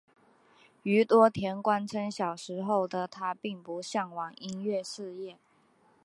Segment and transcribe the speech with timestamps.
[0.81, 5.37] 宇多田光称小时候的她并不向往音乐事业。